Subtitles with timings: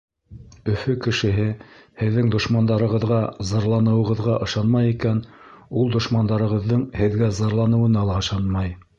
[0.71, 1.43] Өфө кешеһе
[2.01, 3.19] һеҙҙең дошмандарығыҙға
[3.49, 5.19] зарланыуығыҙға ышанмай икән,
[5.81, 8.73] ул дошмандарығыҙҙың һеҙгә зарланыуына ла ышанмай.